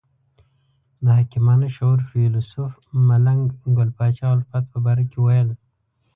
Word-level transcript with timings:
د 1.03 1.05
حکیمانه 1.19 1.67
شعور 1.75 1.99
فیلسوف 2.09 2.71
ملنګ 3.09 3.43
ګل 3.77 3.89
پاچا 3.97 4.27
الفت 4.35 4.63
په 4.71 4.77
باره 4.85 5.03
کې 5.11 5.19
ویل. 5.21 5.49